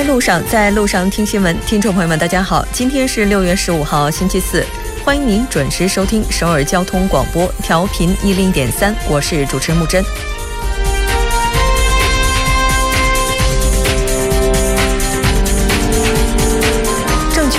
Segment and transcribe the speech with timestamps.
[0.00, 1.54] 在路上，在路上听新闻。
[1.66, 4.64] 听众朋友们，大家好，今天是六月十五号，星期四，
[5.04, 10.02] 欢迎您准时收听首尔交通广播，调频一零点三，我是主持人木真。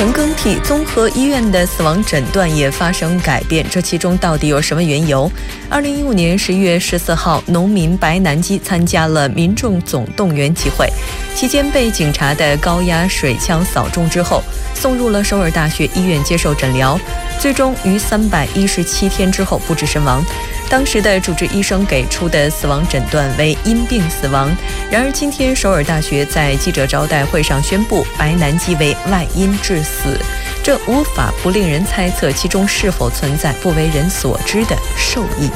[0.01, 5.31] 陈更替综合医院的死亡诊断也发生改变，这其中到底有什么缘由？
[5.69, 10.89] 二零一五年十一月十四号，农民白南基参加了民众总动员集会，
[11.35, 14.41] 期间被警察的高压水枪扫中之后，
[14.81, 16.99] 送入了首尔大学医院接受诊疗，
[17.39, 20.25] 最终于三百一十七天之后不治身亡。
[20.71, 24.49] 当时的主治医生给出的死亡诊断为因病死亡。
[24.89, 30.17] 然而，今天首尔大学在记者招待会上宣布，白南基为外因致死，
[30.63, 35.51] 这无法不令人猜测其中是否存在不为人所知的授意。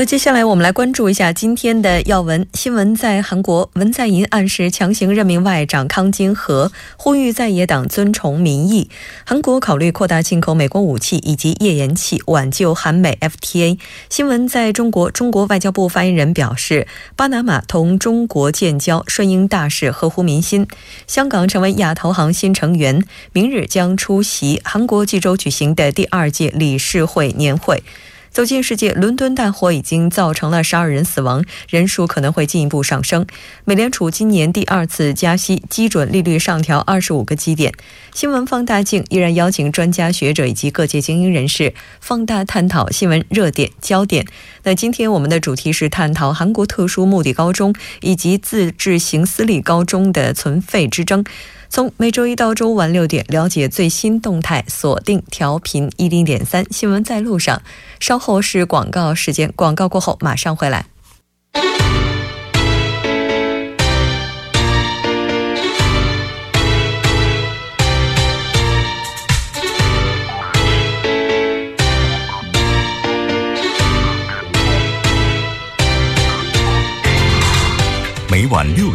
[0.00, 2.96] 那，接下来我们来关注一下今天的要闻新闻。
[2.96, 8.88] 在韩国，文在寅暗示强行任命外长康金和，呼吁在野党遵从民意。
[9.26, 13.78] 韩国考虑扩大进口美国武器以及页岩气，挽救韩美 FTA。
[14.08, 20.66] 新闻在中国，中国外交部发言人表示，巴拿马同中国建交，顺应大势，合乎民心。
[21.06, 23.04] 香港成为亚投行新成员，
[23.34, 27.82] 明日将出席韩国济州举行的第二届理事会年会。
[28.30, 33.26] 走进世界，伦敦大火已经造成了十二人死亡，人数可能会进一步上升。
[33.64, 37.72] 美联储今年第二次加息，基准利率上调二十五个基点。
[38.14, 44.24] 新闻放大镜依然邀请专家学者以及各界精英人士放大探讨新闻热点焦点。
[44.62, 51.24] 那今天我们的主题是探讨韩国特殊目的高中以及自治型私立高中的存废之争。
[51.70, 57.62] 从每周一到周五晚六点，了解最新动态，锁定调频一零点三新闻在路上。
[58.00, 60.86] 稍后是广告时间，广告过后马上回来。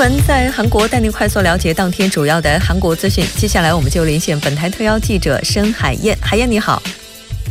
[0.00, 3.22] 闻在韩国，带您快速了解当天主要的韩国资讯。
[3.36, 6.16] 接下来，我们就连线本台特邀记者申海燕。
[6.22, 6.82] 海燕，你好。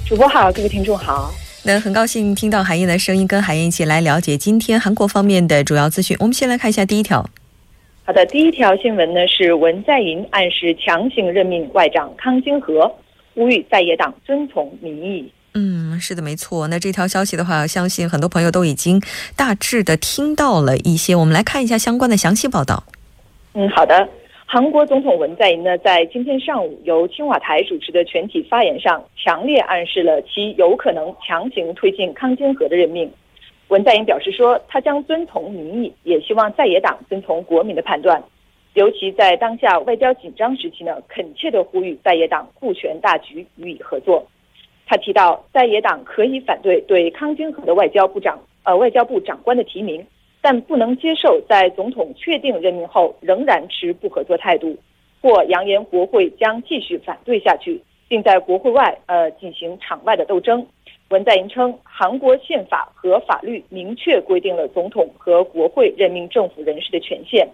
[0.03, 1.31] 主播好，各位听众好。
[1.61, 6.17] 那很高兴听到海燕的声音，跟海燕一起来了解今天韩国方面的主要资讯。
[6.19, 7.23] 我们先来看一下第一条。
[8.03, 12.91] 好的，第一条新闻呢是文在寅暗示强行任命外长康金和，
[13.35, 15.31] 呼吁在野党遵从民意。
[15.55, 16.67] 嗯，是的，没错。
[16.67, 19.01] 那这条消息的话，相信很多朋友都已经
[19.35, 21.15] 大致的听到了一些。
[21.15, 22.83] 我们来看一下相关的详细报道。
[23.53, 24.07] 嗯，好的。
[24.45, 33.11] 韩国总统文在寅呢，在今天上午由青瓦台主持的全体发言上，强烈暗示了其有可能强行推进康金和的任命。
[33.67, 38.23] 文在寅表示说，他将遵从民意，也希望在野党遵从国民的判断。
[38.73, 44.25] 尤其在当下外交紧张时期呢，恳切的呼吁在野党顾全大局，予以合作。
[44.89, 50.03] 他提到，在野党可以反对对康金和的外交部长呃外交部长官的提名。
[50.41, 54.77] 但不能接受在总统确定任命后仍然持不合作态度，
[55.21, 60.65] 或扬言国会将继续反对下去，并在国会外呃进行场外的斗争。
[61.09, 67.45] 文在寅称，韩国宪法和法律明确规定了总统和国会任命政府人士的权限。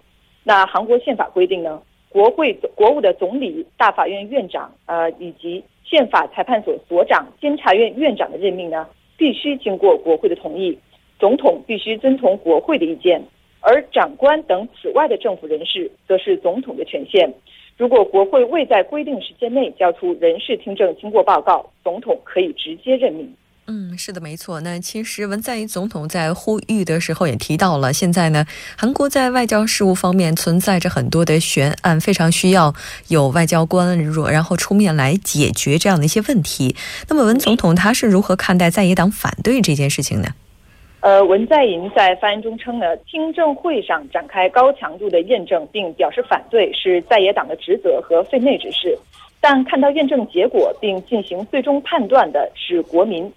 [0.44, 1.82] 那韩国宪法规定呢，
[2.16, 10.80] 国会国务的总理、大法院院长呃以及宪法裁判所所长、监察院院长的任命呢，必须经过国会的同意。
[11.20, 13.22] 总统必须遵从国会的意见，
[13.60, 17.34] 而长官等此外的政府人士则是总统的权限。
[17.78, 23.30] 如果国会未在规定时间内交出人事听证经过报告，总统可以直接任命。
[23.68, 24.62] 嗯，是的，没错。
[24.62, 28.46] 那其实文在寅总统在呼吁的时候也提到了，现在呢，
[28.78, 32.72] 韩国在外交事务方面存在着很多的悬案，非常需要
[33.08, 36.76] 有外交官若，然后出面来解决这样的一些问题。
[37.10, 40.28] 那么文总统他是如何看待在野党反对这件事情呢？
[41.00, 48.96] 呃，文在寅在发言中称呢，听证会上展开高强度的验证并表示反对是在野党的职责和费内之事，
[49.42, 53.28] 但看到验证结果并进行最终判断的是国民。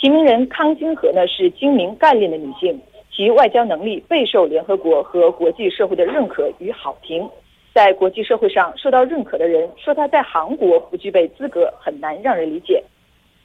[0.00, 2.80] 提名人康金和呢是精明干练的女性，
[3.10, 7.28] 其外交能力备受联合国和国际社会的认可与好评。
[7.74, 12.80] 在国际社会上受到认可的人说她在韩国不具备资格，很难让人理解。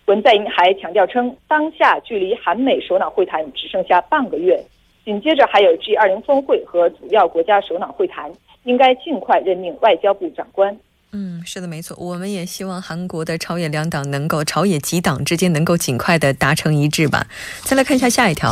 [0.05, 4.63] 文在寅还强调称，当下距离韩美首脑会谈只剩下半个月，
[5.03, 8.31] 紧接着还有 G20 峰会和主要国家首脑会谈，
[8.63, 10.77] 应该尽快任命外交部长官。
[11.13, 11.95] 嗯，是的，没错。
[11.97, 17.27] 我们也希望韩国的朝野两党能够朝野几党之间能够尽快的达成一致吧。
[17.61, 18.51] 再来看一下下一条。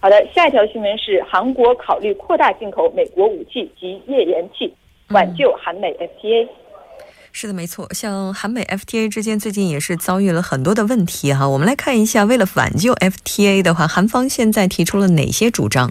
[0.00, 4.72] 好的，下一条新闻是韩国考虑扩大进口美国武器及页岩气。
[5.08, 6.46] 挽救韩美 FTA，
[7.32, 7.88] 是的，没错。
[7.94, 11.48] 像韩美 FTA 之间最近也是遭遇了很多的问题哈。
[11.48, 15.90] 我们来看一下，为了挽救 FTA 的话，韩方现在提出了哪些主张？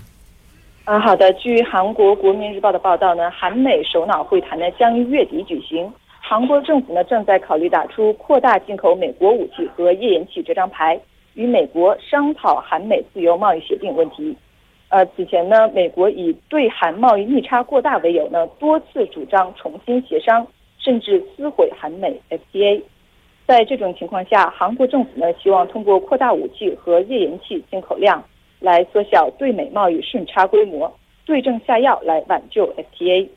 [0.88, 1.34] 啊，好的。
[1.34, 5.92] 据韩国国民日报的报道呢，韩美首脑会谈呢将于月底举行。
[6.22, 10.98] 韩国政府呢正在考虑打出扩大进口美国武器和页岩气这张牌，
[11.34, 14.34] 与美国商讨韩美自由贸易协定问题。
[14.88, 20.48] 呃，此前呢，美国以对韩贸易逆差过大为由呢，多次主张重新协商，
[20.80, 22.82] 甚至撕毁韩美 FTA。
[23.46, 28.24] 在这种情况下，韩国政府呢希望通过扩大武器和页岩气进口量，
[28.60, 30.92] 来缩小对美贸易顺差规模，
[31.26, 33.28] 对症下药来挽救 FTA。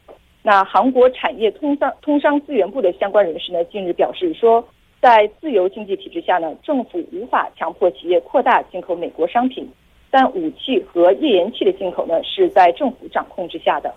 [0.43, 4.67] 那韩国产业通商通商资源部的相关人士呢，近日表示说，
[5.01, 9.69] 在自由经济体制下呢，政府无法强迫企业扩大进口美国商品。
[10.13, 13.95] 但武器和页岩气的进口呢，是在政府掌控之下的。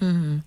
[0.00, 0.42] 嗯，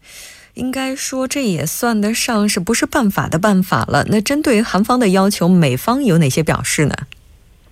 [0.53, 4.06] 应该说这也算得上是不是办法的办法了。
[4.09, 6.95] 那针对韩方的要求，美方有哪些表示呢？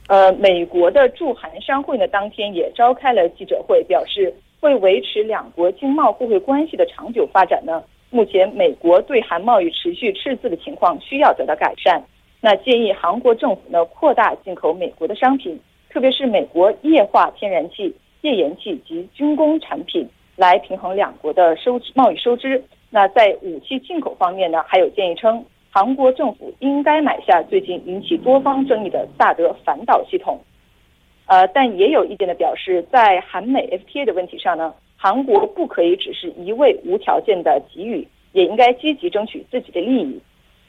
[0.10, 7.84] 呃，美国的驻韩商会呢，当天也召开了记者会，表示会维持两国经贸互惠关系的长久发展呢。
[8.10, 12.04] 目前美国对韩贸易持续赤字的情况需要得到改善。
[12.42, 15.60] 那建议韩国政府呢，扩大进口美国的商品。
[15.92, 22.64] 特别是美国液化天然气、页岩气及军工产品，来平衡两国的收贸易收支。
[22.90, 30.40] 那在武器进口方面呢，还有建议称，韩国政府应该买下最近引起多方争议的萨德反导系统。
[31.28, 40.20] 呃，但也有意见的表示，在韩美 FTA 的问题上呢，韩国不可以只是一味无条件的给予，也应该积极争取自己的利益。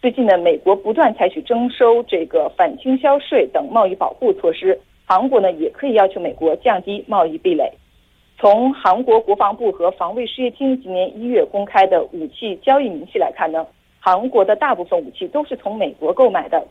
[0.03, 4.79] 最近呢，美国不断采取征收这个反倾销税等贸易保护措施。
[5.07, 7.73] 韩国呢也可以要求美国降低贸易壁垒。
[8.39, 13.67] 从韩国国防部和防卫事业厅今年一月公开的武器交易明细来看呢，
[14.01, 16.67] 韩国的大部分武器都是从美国购买的。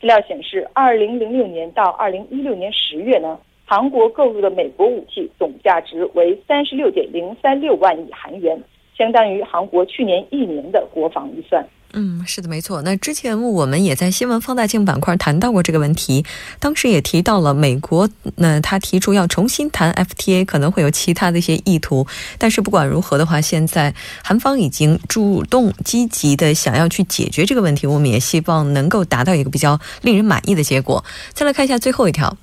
[0.00, 8.60] 资料显示，二零零六年到二零一六年十月呢，韩国购入的美国武器总价值为三十六点零三六万亿韩元，
[8.98, 11.64] 相当于韩国去年一年的国防预算。
[11.94, 12.80] 嗯，是的，没错。
[12.82, 16.24] 那之前我们也在新闻放大镜板块谈到过这个问题，
[16.58, 22.06] 当时也提到了美国，那他提出要重新谈 FTA，可能会有其他的一些意图。
[22.38, 23.94] 但是不管如何的话，现在
[24.24, 31.04] 韩方已经主动积极的想要去解决这个问题，我们也希望能够达到一个比较令人满意的结果。
[31.34, 32.34] 再来看一下最后一条。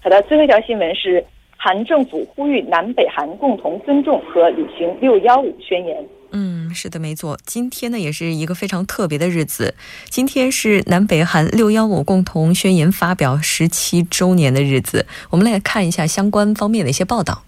[0.00, 1.22] 好的，最后一条新闻是
[1.58, 5.96] 韩政府呼吁南北韩共同尊重和履行六幺五宣言。
[6.36, 7.38] 嗯，是的，没错。
[7.46, 9.76] 今天呢，也是一个非常特别的日子。
[10.06, 15.06] 今天是南北韩六幺五共同宣言发表十七周年的日子。
[15.30, 17.44] 我们来看一下相关方面的一些报道。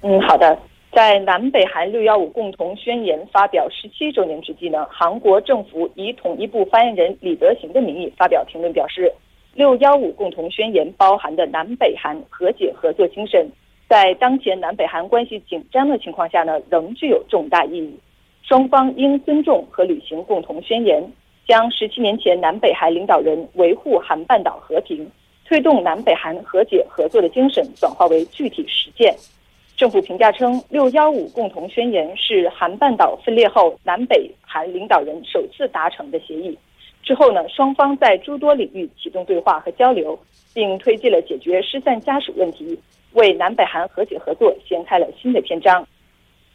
[0.00, 0.58] 嗯，好的。
[0.90, 9.12] 在南北韩六幺五共同宣言发表十七周年之际呢，韩国政府以统一部发言人李德行的名义发表评论，表示
[9.52, 13.46] 六幺五共同宣言包含的南北韩和解合作精神，
[13.88, 17.98] 在当前南北韩关系紧张的情况下呢，仍具有重大意义。
[18.42, 21.02] 双方应尊重和履行共同宣言，
[21.46, 25.10] 将十七年前南北韩领导人维护韩半岛和平、
[25.46, 29.14] 推动南北韩和解合作的精神转化为具体实践。
[29.76, 36.56] 政府评价称，六幺五共同宣言是韩半岛分裂后南北韩领导人首次达成的协议。
[37.02, 40.16] 之后呢，双方在诸多领域启动对话和交流，
[40.54, 42.78] 并推进了解决失散家属问题，
[43.14, 45.84] 为南北韩和解合作掀开了新的篇章。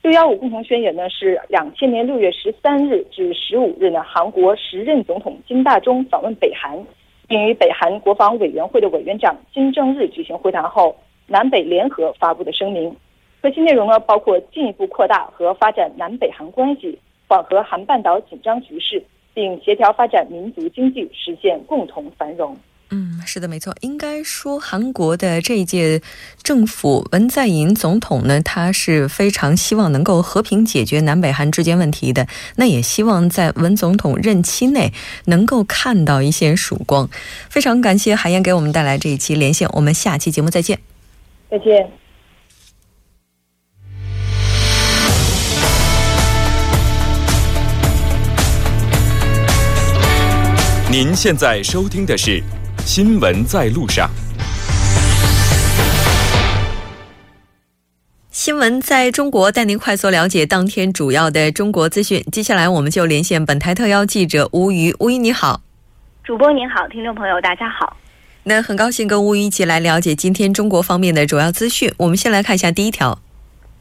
[0.07, 6.81] 六幺五共同宣言呢，是两千年六月十三日至十五日呢，韩国时任总统金大中访问北韩，
[7.27, 10.95] 并与北韩国防委员会的委员长金正日举行会谈后，
[11.27, 12.95] 南北联合发布的声明。
[13.41, 16.97] 核心内容呢，包括进一步扩大和发展南北韩关系，
[17.27, 22.55] 缓和韩半岛紧张局势，并协调发展民族经济，实现共同繁荣。
[22.89, 23.75] 嗯，是的，没错。
[23.81, 26.01] 应该说，韩国的这一届
[26.41, 32.25] 政府文在寅总统呢，他是非常希望能够和平解决南北韩之间问题的。
[32.55, 34.93] 那也希望在文总统任期内
[35.25, 37.09] 能够看到一线曙光。
[37.49, 40.79] 非常感谢海燕给我们带来这一期连线，我们下期节目再见。
[41.51, 41.91] 再见。
[50.89, 52.41] 您现在收听的是。
[52.87, 54.09] 新闻在路上，
[58.31, 62.23] 新闻在中国带您快速了解当天主要的中国资讯。
[62.31, 64.95] 接下来，我们就连线本台特邀记者吴瑜。
[64.99, 65.59] 吴瑜你好，
[66.23, 67.97] 主播您好，听众朋友大家好。
[68.43, 71.93] 那很高兴跟吴瑜一起来了解今天中国方面的主要资讯。
[71.97, 73.19] 我们先来看一下第一条。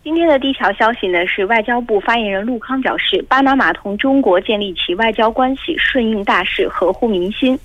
[0.03, 7.57] 今天的第一条消息呢，是外交部发言人陆康表示，巴拿马同中国建立起外交关系，顺应大势，合乎民心。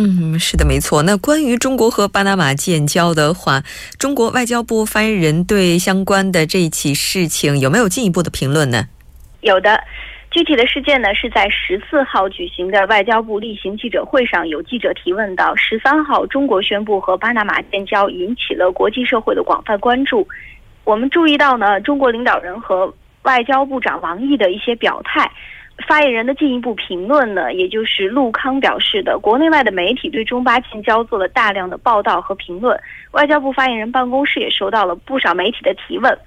[0.00, 1.02] 嗯，是的，没错。
[1.02, 3.64] 那关于中国和巴拿马建交的话，
[3.98, 8.86] 中国外交部发言人对相关的这一起事情有没有进一步的评论呢？
[9.40, 9.82] 有的，
[10.30, 20.24] 具体的事件呢是在十四号举行的外交部例行记者会上，有记者提问到，十三号中国宣布和巴拿马建交，引起了国际社会的广泛关注。
[20.84, 25.28] 我们注意到呢，中国领导人和外交部长王毅的一些表态。
[25.86, 32.78] 发言人的进一步评论呢，也就是陆康表示的，国内外的媒体对中巴建交做了大量的报道和评论，
[33.12, 36.18] 外交部发言人办公室也收到了不少媒体的提问。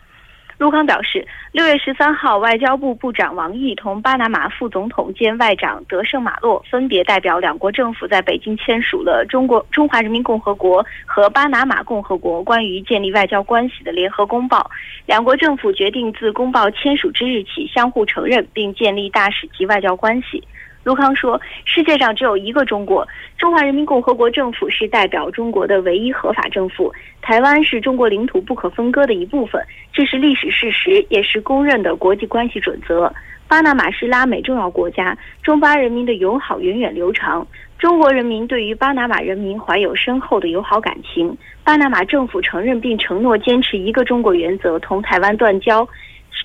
[0.61, 14.59] 陆康表示，六月十三号，外交部部长王毅同巴拿马副总统兼外长德圣马洛分别代表两国政府在北京签署了《中国中华人民共和国和巴拿马共和国关于建立外交关系的联合公报》，
[15.07, 20.43] 两国政府决定自公报签署之日起相互承认并建立大使级外交关系。
[20.83, 23.07] 卢康说：“世界上只有一个中国，
[23.37, 26.91] 中华人民共和国政府是代表中国的唯一合法政府。
[27.21, 33.13] 台湾是中国领土不可分割的一部分，这是历史事实，也是公认的国际关系准则。
[33.47, 37.45] 巴拿马是拉美重要国家，中巴人民的友好源远流长。
[37.77, 41.35] 中国人民对于巴拿马人民怀有深厚的友好感情。
[41.63, 45.87] 巴拿马政府承认并承诺坚持一个中国原则，同台湾断交。”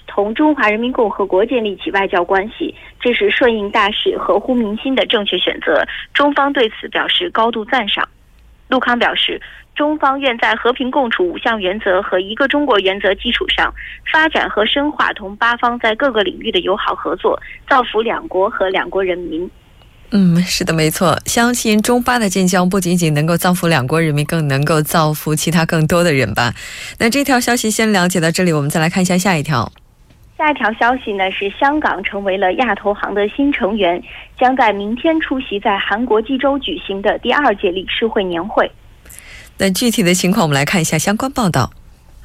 [0.06, 5.84] 同中华人民共和国建立起外交关系，这是顺应大势、合乎民心的正确选择。
[6.14, 8.08] 中方对此表示高度赞赏。
[8.68, 9.40] 陆康表示，
[9.74, 13.72] 中方愿在和平共处五项原则和一个中国原则基础上，
[14.10, 19.48] 发展和深化同巴方在各个领域的友好合作，造福两国和两国人民。
[20.12, 21.18] 嗯，是的，没错。
[21.26, 26.54] 相信中巴的建交不仅仅能够造福两国人民，更能够造福其他更多的人吧。
[26.98, 29.72] 那这条消息先了解到这里，我们再来看一下下一条。
[30.38, 34.02] 下一条消息呢是香港成为了亚投行的新成员，
[34.38, 38.70] 将在明天出席在韩国济州举行的第二届理事会年会。
[39.58, 41.72] 那具体的情况，我们来看一下相关报道。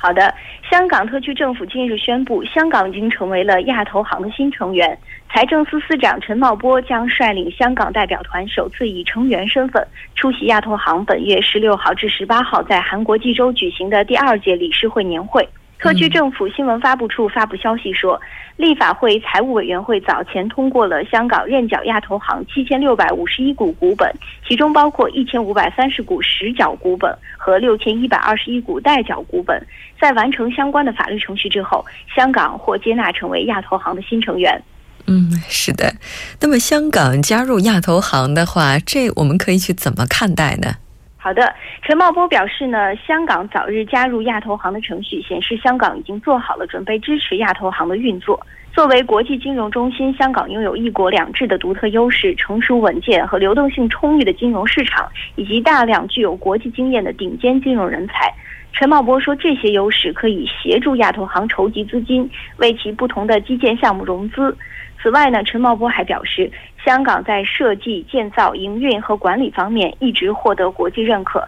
[0.04, 0.34] 好的，
[0.68, 4.98] 香港特区政府近日宣布，香港已经成为了亚投行的新成员。
[5.30, 15.48] 财政司司长陈茂波将率领香港代表团首次以成员身份出席亚投行本月十六号至十八号在韩国济州举行的第二届理事会年会。
[15.82, 18.22] 特区政府新闻发布处发布消息说，
[18.56, 24.14] 立法会财务委员会早前通过了香港认缴亚投行七千六百五十一股股本，
[24.48, 29.60] 其中包括一千五百三十股实缴股本和六千一百二十一股代缴股本。
[30.00, 31.84] 在完成相关的法律程序之后，
[32.16, 34.62] 香港或接纳成为亚投行的新成员。
[35.08, 35.96] 嗯，是的。
[36.40, 40.76] 那么，香港加入亚投行的话，这我们可以去怎么看待呢？
[41.24, 48.44] 好的，陈茂波表示呢，香港早日加入亚投行的程序显示，香港已经做好了准备支持亚投行的运作。
[48.74, 58.34] 作为国际金融中心，香港拥有一国两制的独特优势，成熟稳健和流动性充裕的金融市场，以及大量具有国际经验的顶尖金融人才。
[58.74, 64.56] 陈茂波说，这些优势可以协助亚投行筹集资金，为其不同的基建项目融资。
[65.02, 66.50] 此外呢，陈茂波还表示，
[66.84, 71.44] 香港在设计、建造、营运和管理方面一直获得国际认可。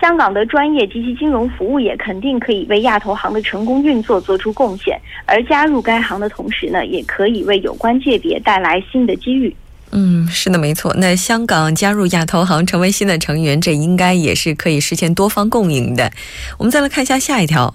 [0.00, 9.54] 香港的专业及其金融服务业肯定可以为亚投行的成功运作做出贡献，而加入该行的同时呢，也可以为有关界别带来新的机遇。
[9.92, 10.94] 嗯，是的，没错。
[10.98, 16.10] 那香港加入亚投行成为新的成员，这应该也是可以实现多方共赢的。
[16.58, 17.74] 我们再来看一下下一条。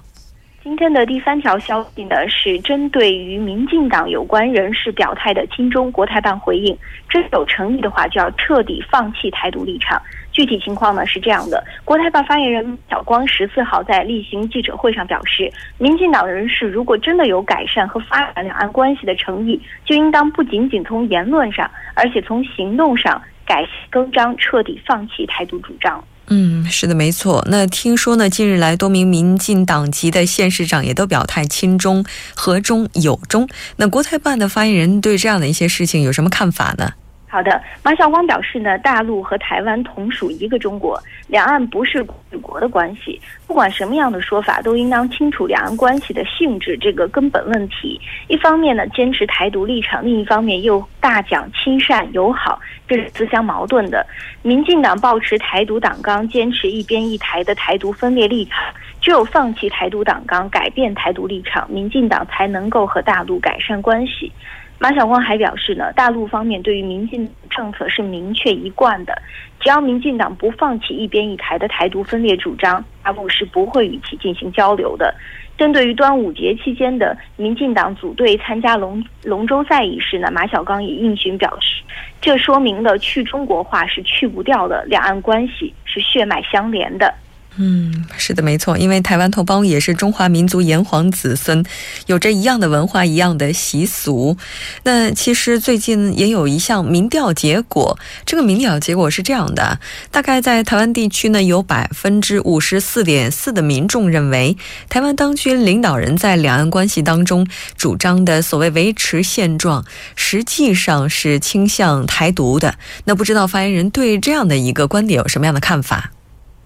[0.63, 10.01] 今天的第三条消息呢，是针对于民进党有关人士表态的亲中国台办回应，真有诚意的话，就要彻底放弃台独立场。
[10.37, 23.19] 具体情况呢是这样的，国台办发言人小光十四号在例行记者会上表示，民进党人士如果真的有改善和发展两岸关系的诚意，就应当不仅仅从言论上，而且从行动上。
[23.47, 26.03] 改更张，彻底放弃台独主张。
[26.27, 27.41] 嗯，是的，没错。
[27.49, 32.03] 那听说呢，近日来多名民进党籍的县市长也都表态亲中、
[32.35, 33.47] 和中、友中。
[33.77, 36.91] 那国台办的发言人对这样的一些事情有什么看法呢？
[37.29, 43.19] 好的，马晓光表示呢，大陆和台湾同属一个中国，两岸不是与国的关系。
[43.45, 47.99] 不管什么样的说法，都应当清楚两岸关系的性质这个根本问题。
[48.29, 52.57] 一方面呢，坚持台独立场；另一方面又大讲亲善友好，
[52.87, 54.07] 这是自相矛盾的。
[54.41, 58.63] 民进党保持台独党纲，坚持一边一台的台独分裂立场，
[59.01, 64.31] 只有放弃台独党纲，改变台独立场，民进党才能够和大陆改善关系。
[64.79, 69.21] 马晓光还表示呢，大陆方面对于民进政策是明确一贯的，
[69.59, 75.13] 只要民进党不放弃一边一台的台独分裂主张，大陆是不会与其进行交流的。
[75.57, 81.81] 针对于端午节期间的民进党组队参加龙龙舟赛一事呢，马晓光也应询表示，
[82.21, 87.11] 这说明了去中国化是去不掉的，两岸关系是血脉相连的。
[87.59, 91.65] 嗯，是的，没错，因为台湾同胞也是中华民族炎黄子孙，
[92.05, 94.37] 有着一样的文化、一样的习俗。
[94.83, 97.97] 那其实最近也有一项民调结果，
[98.27, 99.79] 这个民调结果是这样的：
[100.11, 104.55] 大概在台湾地区呢，有百分之五十四点四的民众认为，
[104.87, 109.83] 台湾当局领导人在两岸关系当中主张的所谓维持现状，
[110.15, 112.75] 实际上是倾向台独的。
[113.05, 116.11] 那不知道发言人对这样的一个观点有什么样的看法？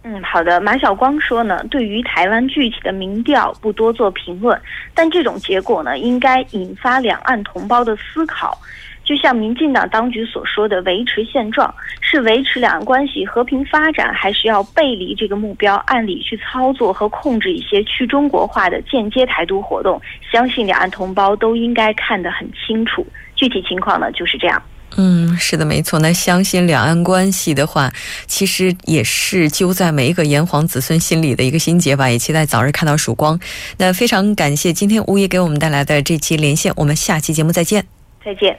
[0.04, 0.60] 嗯，好的。
[0.60, 4.60] 马晓光说呢，对于台湾具体的民调不多做评论，
[4.96, 8.58] 但这种结果呢，应该引发两岸同胞的思考。
[9.04, 20.02] 就像民进党当局所说的，维持现状是维持两岸关系和平发展，还是要背离这个目标，按理去操作和控制一些去中国化的间接台独活动？
[20.32, 23.06] 相信两岸同胞都应该看得很清楚。
[23.36, 24.62] 具体情况呢，就是这样。
[24.98, 26.00] 嗯，是的，没错。
[26.00, 27.92] 那相信两岸关系的话，
[28.28, 32.10] 其实也是揪在每一个炎黄子孙心里的一个心结吧。
[32.10, 33.40] 也期待早日看到曙光。
[33.78, 37.86] 那非常感谢今天吴爷给我们带来的这期连线，我们下期节目再见。
[38.24, 38.58] 再见。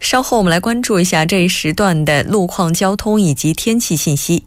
[0.00, 4.44] 稍后我们来关注一下这一时段的路况、交通以及天气信息。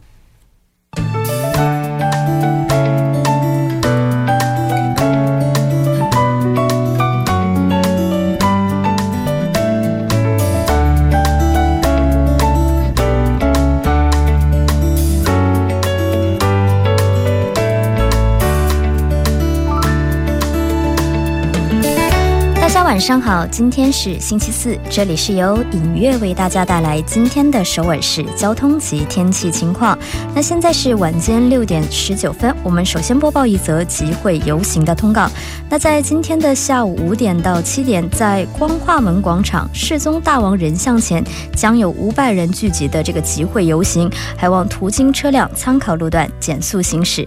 [22.92, 29.98] 晚上好，今天是星期四，这里是由影月为大家带来今天的首尔市交通及天气情况。
[30.34, 35.26] 那现在是晚间六点十九分，我们首先播报一则集会游行的通告。
[35.70, 41.24] 那在今天的下午五点到七点，在光化门广场世宗大王人像前，
[41.56, 47.26] 将有五百人聚集的这个集会游行，还望途经车辆参考路段减速行驶。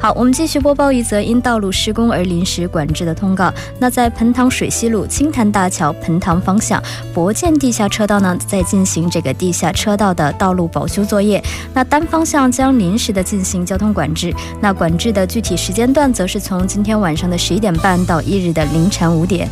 [0.00, 3.52] 好，我们继续播报一则因道路施工而临时管制的通告。
[3.78, 11.42] 那在盆塘水西路青潭大桥盆塘方向博建地下车道呢，在进行这个地下车道的道路保修作业。
[11.74, 14.34] 那单方向将临时的进行交通管制。
[14.60, 19.48] 那管制的具体时间段，则是从今天晚上的十一点半到翌日的凌晨五点。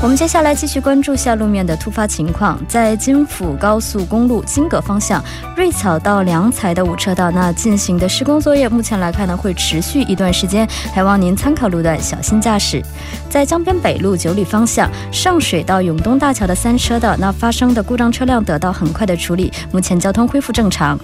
[0.00, 5.20] 我们接下来继续关注下路面的突发情况，在京釜高速公路金阁方向
[5.56, 12.80] 瑞草到良才的五车道，那进行的施工作业，目前来看呢会持续一段时间，还望您参考路段小心驾驶。
[13.28, 20.98] 在江边北路九里方向上水到永东大桥的三车道，那发生的故障车辆得到很快的处理，目前交通恢复正常。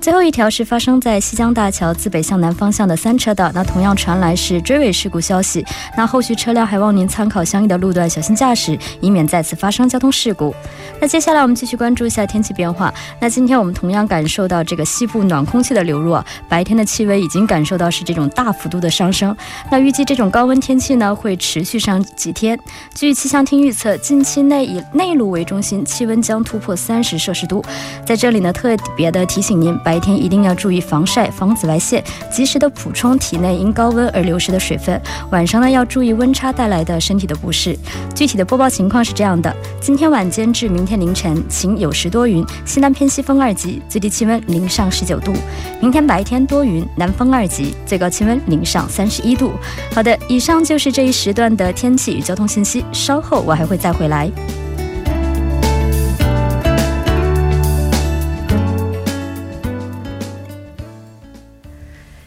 [0.00, 5.62] 最后一条是发生在西江大桥自北向南方向的三车道，那同样传来是追尾事故消息，
[5.94, 10.54] 那后续车辆还望您参考相应的路段小心驾驶，以免再次发生交通事故。
[11.02, 12.92] 那接下来我们继续关注一下天气变化。
[13.20, 19.36] 那今天我们同样感受到这个西部暖空气的流入，白天的气温已经感受到是这种大幅度的上升。
[19.70, 22.58] 那预计这种高温天气呢会持续上几天。
[22.94, 27.64] 据气象厅预测，近期内以内陆为中心，气温将突破三十摄氏度。
[28.04, 29.78] 在这里呢，特别的提醒您。
[29.84, 35.00] 白天一定要注意防晒、防紫外线，及时的补充体内因高温而流失的水分。
[35.30, 37.78] 晚上呢，要注意温差带来的身体的不适。
[38.16, 45.32] 具体的播报情况是这样的：今天晚间至明天凌晨晴有时多云，西南偏西风二级，最低气温零上十九度。
[45.80, 49.52] 明天白天多云，南风二级，最高气温零上三十一度。
[49.94, 52.84] 好的，以上就是这一时段的天气与交通信息。
[52.90, 54.30] 稍后我还会再回来。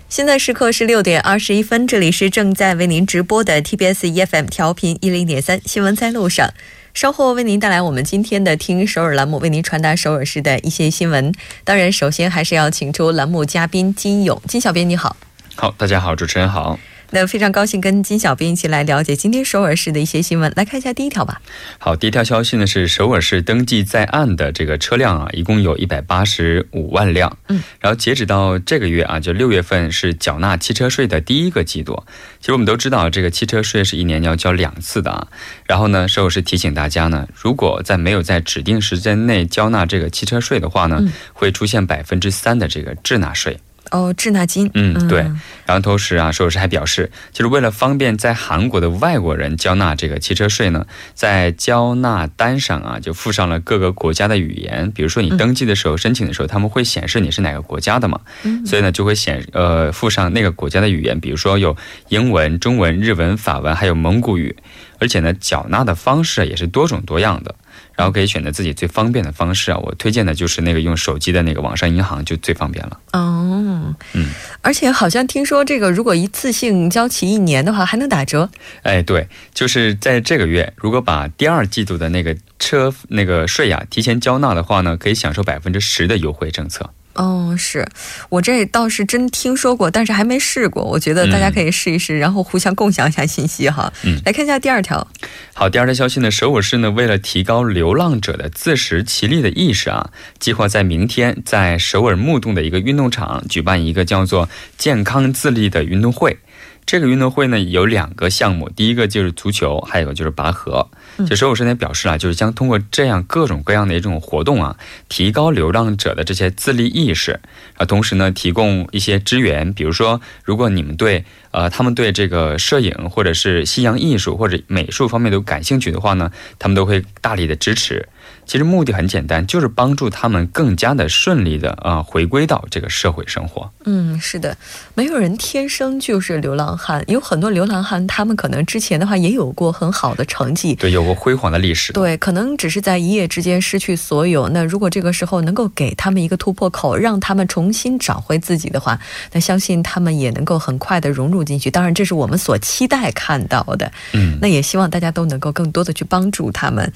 [0.09, 6.51] 现在时刻是六点二十一分，这里是正在为您直播的 TBS EFM 调频一零点三新闻在路上。
[6.93, 11.33] 稍后为您带来我们今天的“听首尔”栏目，为您传达首尔市的一些新闻。
[11.63, 15.17] 当然，首先还是要请出栏目嘉宾金勇，金小编你好。
[15.55, 16.77] 好，大家好，主持人好。
[17.13, 20.51] 那非常高兴跟金小编一起来了解今天首尔市的一些新闻。
[20.55, 21.39] 来看一下第一条吧。
[21.77, 27.37] 好，第一条消息呢是首尔市登记在案的这个车辆啊，一共有一百八十五万辆。
[27.49, 32.03] 嗯，然后截止到这个月啊，就六月份是缴纳汽车税的第一个季度。
[32.39, 35.27] 其实我们都知道，这个汽车税是一年要交两次的啊。
[35.67, 40.99] 然后呢，首尔市提醒大家呢，如果在没有在指定时间内交纳这个汽车税的话呢，
[41.31, 43.59] 会出现百分之三的这个滞纳税。
[43.93, 44.69] 哦，滞纳金。
[44.73, 45.19] 嗯，对。
[45.65, 54.91] 然后同时啊，税务师还表示，就是为了方便在韩国的外国人交纳这个汽车税呢，在交纳单上啊，就附上了各个国家的语言。
[54.91, 58.19] 比如说你登记的时候、申请的时候，他们会显示你是哪个国家的嘛？
[58.43, 58.65] 嗯。
[58.65, 61.77] 所以呢，就会显呃附上那个国家的语言，比如说有
[62.09, 64.55] 英文、中文、日文、法文，还有蒙古语。
[64.99, 67.53] 而且呢，缴纳的方式也是多种多样的。
[67.95, 72.99] 然后可以选择自己最方便的方式啊，我推荐的就是那个用手机的那个网上银行就最方便了。
[73.13, 74.27] 哦，嗯，
[74.61, 78.49] 而且好像听说这个如果一次性交齐一年的话还能打折。
[78.81, 86.89] 哎，对，就是在这个月，如果把第二季度的那个车那个税呀提前交纳的话呢，可以享受百分之十的优惠政策。
[87.15, 87.87] 哦，是
[88.29, 90.83] 我这倒是真听说过，但是还没试过。
[90.83, 93.93] 我觉得大家可以试一试，然后互相共享一下信息哈。
[94.03, 95.07] 嗯，来看一下第二条。
[95.53, 106.39] 好，第二条消息呢，首尔市呢为了提高流浪者的自食其力的意识啊，计划在明天在首尔木洞的一个运动场举办一个叫做“健康自立”的运动会。
[106.85, 110.89] 这个运动会呢有两个项目，第一个就是足球，还有就是拔河。
[111.27, 114.77] 就首尔市呢表示啊，就是将通过这样各种各样的一种活动啊，
[115.09, 117.39] 提高流浪者的这些自立意识
[117.77, 128.07] 啊，同时呢提供一些支援，比如说如果你们对呃他们对这个摄影或者是西洋艺术或者美术方面都感兴趣的话呢，他们都会大力的支持。
[128.45, 133.71] 其实目的很简单，就是帮助他们更加的顺利的啊回归到这个社会生活。
[133.85, 134.55] 嗯，是的，
[134.93, 141.93] 没有人天生就是流浪汉，有很多流浪汉，他们可能之前的话也有过很好的成绩，对，有过辉煌的历史。
[141.93, 144.49] 对，可能只是在一夜之间失去所有。
[144.49, 148.99] 那如果这个时候能够给他们一个突破口，让他们重新找回自己的话，
[149.31, 151.71] 那相信他们也能够很快的融入进去。
[151.71, 153.91] 当然，这是我们所期待看到的。
[154.13, 156.91] 嗯，那也希望大家都能够更多的去帮助他们。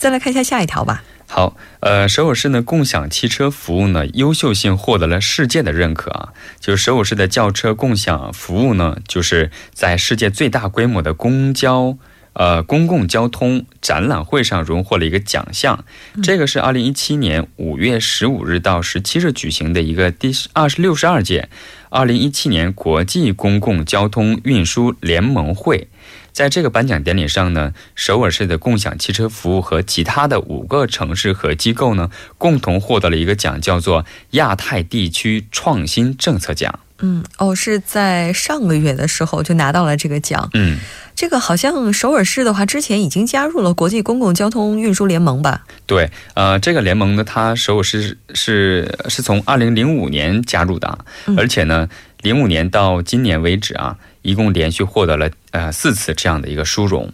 [0.00, 1.04] 再来看一下下一条吧。
[1.26, 6.32] 好，呃，首尔市呢共享汽车服务呢优秀性获得了世界的认可啊。
[6.58, 11.98] 就是首尔市的轿车共享服务呢，就是在世界最大规模的公交
[12.32, 15.84] 呃公共交通展览会上荣获了一个奖项。
[16.22, 21.50] 这个是二零一七年五月十五日到十七日举行的一个第二十六十二届
[21.90, 25.88] 二零一七年国际公共交通运输联盟会。
[26.32, 36.80] 在这个颁奖典礼上呢，首尔市的共享汽车服务和其他的五个城市和机构呢，共同获得了一个奖，叫做亚太地区创新政策奖。
[37.02, 40.50] 嗯，哦，是在上个月的时候就拿到了这个奖。
[40.52, 40.78] 嗯，
[41.14, 45.64] 这个好像首尔市的话，之前已经加入了国际公共交通运输联盟吧？
[45.86, 50.98] 对，呃，这个联盟呢，它首尔市是是从二零零五年加入的，
[51.38, 51.88] 而且呢，
[52.20, 53.96] 零五年到今年为止啊。
[54.22, 57.12] 一共连续获得了呃四次这样的一个殊荣。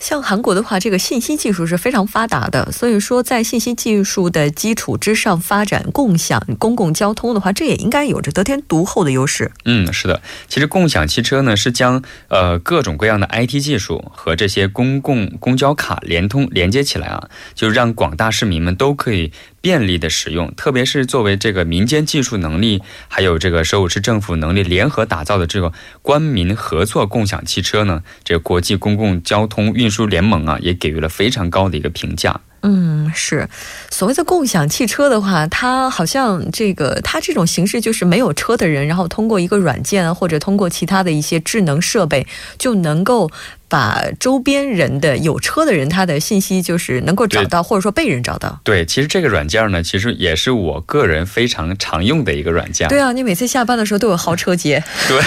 [0.00, 9.52] 像韩国的话，这个信息技术是非常发达的，所以说在信息技术的基础之上发展共享公共交通的话，这也应该有着得天独厚的优势。
[9.64, 19.30] 嗯，是的，其实共享汽车呢是将呃各种各样的 IT 技术和这些公共公交卡连通连接起来啊，就让广大市民们都可以。
[19.62, 25.72] 便利的使用，特别是作为这个民间技术能力，还有这个首尔市政府能力联合打造的这个
[26.02, 32.40] 官民合作共享汽车呢，这个国际公共交通运输联盟啊，也给予了非常高的一个评价。
[32.62, 33.48] 嗯，是，
[33.90, 42.26] 所谓的共享汽车的话，它好像这个它这种形式就是没有车的人，然后通过一个软件或者通过其他的一些智能设备
[42.58, 43.30] 就能够。
[43.68, 48.60] 把周边人的有车的人他的信息就是能够找到，或者说被人找到。
[48.62, 52.86] 对，其实这个软件呢，其实也是我个人非常常用的一个软件。
[52.88, 54.84] 对啊，你每次下班的时候都有豪车接。
[55.08, 55.18] 对，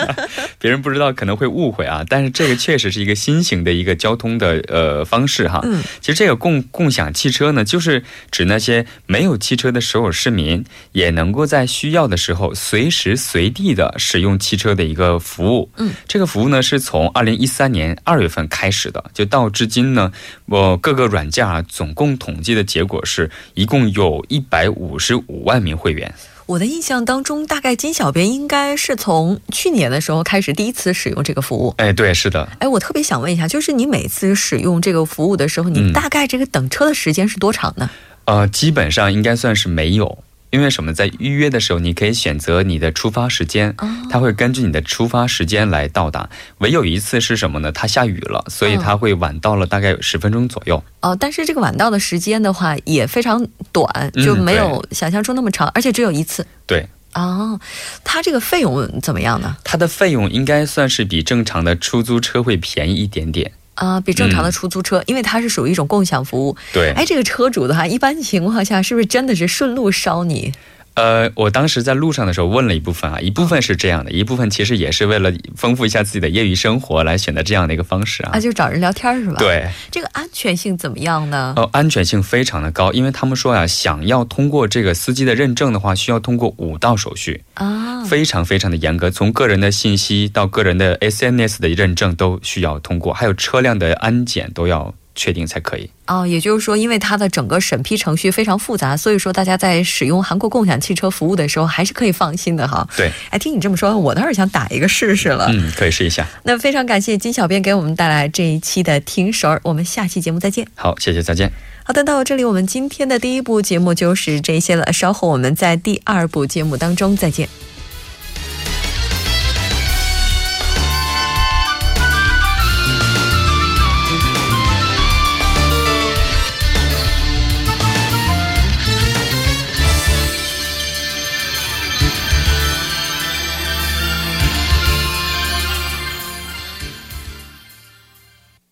[0.58, 5.60] 别人不知道可能会误会啊，但是这个确实是一个新型的一个交通的呃方式哈。
[5.64, 15.70] 嗯，其实这个共共享汽车呢，就是指那些没有汽车的所有市民也能够在需要的时候随时随地的使用汽车的一个服务。
[15.76, 17.90] 嗯，这个服务呢是从二零一三年。
[18.02, 20.10] 二月份开始的，就到至今呢，
[20.46, 26.10] 我各个软件啊，总共统计的结果是一共有一百五十五万名会员。
[26.50, 31.72] 我的印象当中，大概金小编应该是从去年的时候开始第一次使用这个服务。
[31.76, 32.48] 哎，对，是的。
[32.58, 37.88] 哎，我特别想问一下，就是你每次使用这个服务的时候，你大概这个等车的时间是多长呢？
[38.24, 40.18] 呃，基本上应该算是没有。
[40.50, 40.92] 因为什么？
[40.92, 43.74] 在预约的时候，你可以选择你的出发时间，
[44.10, 46.28] 它会根据你的出发时间来到达。
[46.58, 47.70] 唯有一次是什么呢？
[47.70, 50.82] 它下雨了，所以它会晚到了大概有十分钟左右。
[51.00, 56.46] 哦，但是这个晚到的时间的话也非常短，就没有想象中那么长，而且只有一次。
[56.66, 56.88] 对。
[57.14, 57.58] 哦，
[58.04, 59.56] 它这个费用怎么样呢？
[59.64, 63.52] 它的费用应该算是比正常的出租车会便宜一点点。
[63.80, 66.54] 啊，比正常的出租车，因为它是属于一种共享服务。
[66.70, 70.52] 对，哎，这个车主的话，一般情况下是不是真的是顺路捎你？
[70.94, 78.30] 呃，我当时在路上的时候问了一部分啊，一部分是这样的，一部分其实也是为了丰富一下自己的业余生活来选择这样的一个方式啊。
[78.34, 79.36] 啊，就找人聊天是吧？
[79.38, 81.54] 对，这个安全性怎么样呢？
[81.56, 94.94] 哦，安全性非常的高，因为他们说呀，想要通过这个司机的认证的话，需要通过五道手续啊，非常非常的严格，从个人的信息到个人的 SNS 的认证都需要通过，还有车辆的安检都要。
[95.20, 102.88] 确定才可以哦，也就是说，因为它的整个审批程序非常复杂，所以说大家在使用韩国共享汽车服务的时候，还是可以放心的哈。
[102.96, 105.48] 对，哎，听你这么说，我倒是想打一个试试了。
[105.50, 106.26] 嗯，可以试一下。
[106.44, 110.66] 那非常感谢金小编给我们带来这一期的听熟儿，我们下期节目再见。
[110.74, 111.52] 好，谢谢，再见。
[111.84, 117.46] 好的，到这里我们今天的第一部节目就是这些了，稍后我们在第二部节目当中再见。